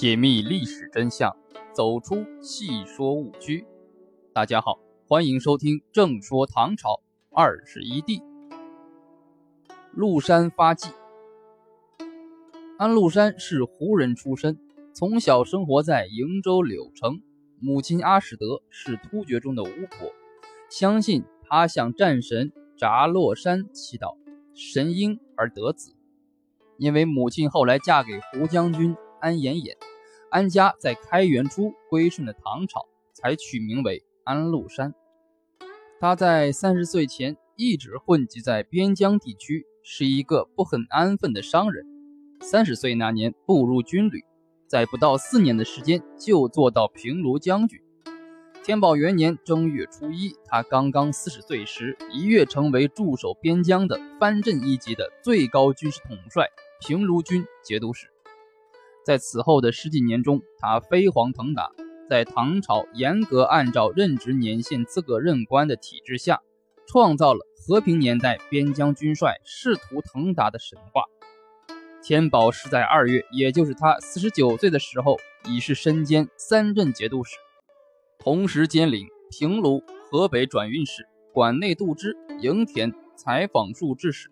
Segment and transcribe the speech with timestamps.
[0.00, 1.36] 解密历史真相，
[1.74, 3.66] 走出戏说误区。
[4.32, 8.18] 大家好，欢迎收听《正说唐朝二十一帝》。
[9.92, 10.88] 陆山发迹。
[12.78, 14.58] 安禄山是胡人出身，
[14.94, 17.20] 从小生活在瀛州柳城。
[17.60, 20.10] 母亲阿史德是突厥中的巫婆，
[20.70, 24.16] 相信他向战神札洛山祈祷，
[24.54, 25.94] 神婴而得子。
[26.78, 29.76] 因为母亲后来嫁给胡将军安延衍。
[30.30, 34.94] 安家在开元初归顺了唐朝，才取名为安禄山。
[35.98, 41.84] 他在三十岁前一直混迹在边疆地区，是一个不很安分的商人。
[42.40, 44.24] 三十岁那年步入军旅，
[44.68, 47.80] 在不到四年的时间就做到平卢将军。
[48.62, 56.46] 天宝元年正月初一，他刚刚四十岁时，一跃成为驻守边疆的藩镇一级的最高军事统帅——
[56.80, 58.06] 平卢军节度使。
[59.10, 61.72] 在此后的十几年中，他飞黄腾达，
[62.08, 66.40] 在唐朝严格按照任职年限资格任官的体制下，
[66.86, 71.02] 创造了和平年代边疆军帅仕途腾达的神话。
[72.00, 77.34] 天宝是在二月，也就是他四十九岁的时候，已是身兼三镇节度使，
[78.20, 84.30] 同时兼领平卢、河北转运使、管内度支、营田、采访处置使。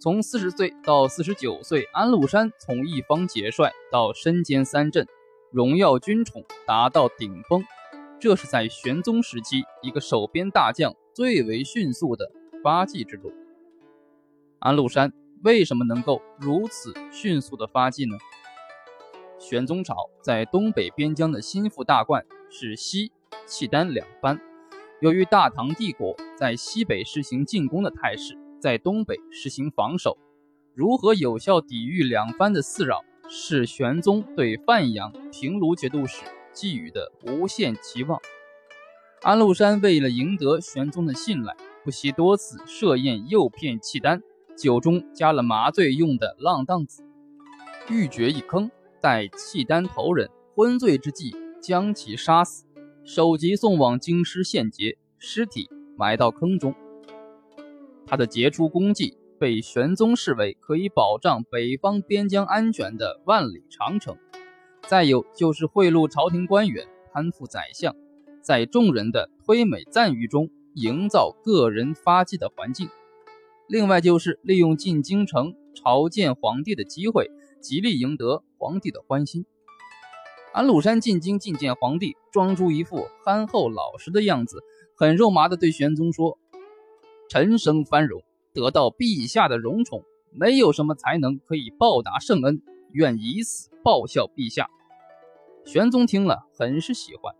[0.00, 5.06] 从四十岁到四十九岁，安禄山从一方节帅到身兼三镇，
[5.52, 7.62] 荣耀军宠达到顶峰。
[8.18, 12.32] 这是在玄宗时期一个守边大将最为迅速的
[12.64, 13.30] 发迹之路。
[14.58, 18.16] 安禄山为什么能够如此迅速的发迹呢？
[19.38, 23.12] 玄宗朝在东北边疆的心腹大患是西、
[23.44, 24.40] 契丹两藩，
[25.02, 28.34] 由于大唐帝国在西北实行进攻的态势。
[28.60, 30.18] 在东北实行防守，
[30.74, 36.22] 如何有效抵御两藩的四扰，是玄宗对范阳平卢节度使
[36.52, 38.20] 寄予的无限期望。
[39.22, 44.22] 安禄山为了赢得玄宗的信赖，不惜多次设宴诱骗契丹，
[44.56, 47.02] 酒中加了麻醉用的浪荡子，
[47.88, 48.70] 欲掘一坑，
[49.00, 52.64] 待契丹头人昏醉之际，将其杀死，
[53.04, 56.74] 首级送往京师献节，尸体埋到坑中。
[58.10, 64.16] 他的杰出功绩被玄宗视为可以保障北方边疆安全的万里长城。
[64.88, 67.94] 再有就是贿赂朝廷官员、攀附宰相，
[68.42, 72.88] 在众人的推美赞誉中营造个人发迹的环境。
[73.68, 79.46] 另外就是利用进京城朝见皇帝的机会，极力赢得皇帝的欢心。
[80.52, 84.64] 安禄山进京觐见皇帝，装出一副憨厚老实的样子，
[84.96, 86.40] 很肉麻地对玄宗说。
[87.30, 90.02] 陈生繁荣，得到陛下的荣宠，
[90.32, 92.60] 没有什么才能可以报答圣恩，
[92.90, 94.68] 愿以死报效陛下。
[95.64, 97.32] 玄宗听了，很是喜欢。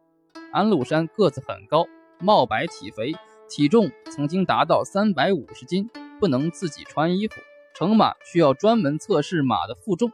[0.52, 1.86] 安禄山个子很高，
[2.20, 3.12] 貌白体肥，
[3.48, 5.90] 体重曾经达到三百五十斤，
[6.20, 7.40] 不能自己穿衣服，
[7.74, 10.12] 乘马需要专门测试马的负重。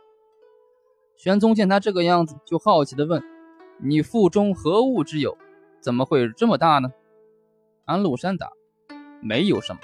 [1.16, 3.22] 玄宗见他这个样子，就好奇地问
[3.84, 5.36] ：“你腹中何物之有？
[5.82, 6.88] 怎么会这么大呢？”
[7.84, 8.50] 安禄山答。
[9.22, 9.80] 没有什么，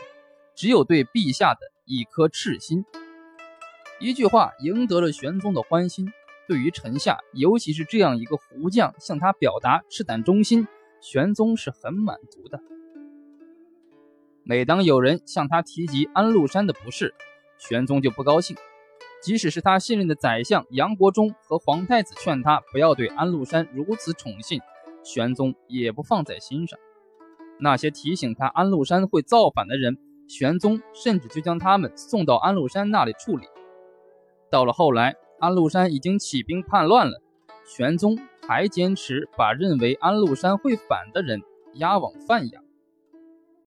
[0.55, 2.85] 只有对陛下的一颗赤心。
[4.01, 6.13] 一句话赢得了玄宗的欢心。
[6.49, 10.67] 对于臣下，尤其是这样一个胡将，向他表达赤胆忠心，
[11.01, 12.61] 玄宗是很满足的。
[14.43, 17.15] 每当有人向他提及安禄山的不是，
[17.59, 18.57] 玄宗就不高兴。
[19.23, 24.61] 即使是他信任的宰相杨国忠和皇太子劝他不要对安禄山如此宠信，
[25.05, 26.79] 玄宗也不放在心上。
[27.63, 29.97] 那些提醒他安禄山会造反的人，
[30.27, 33.47] 玄宗甚至就将他们送到安禄山那里处理。
[34.51, 37.23] 到了后来，安禄山已经起兵叛乱了，
[37.65, 38.19] 玄宗
[38.49, 41.41] 还坚持把认为安禄山会反的人
[41.75, 42.62] 押往范阳。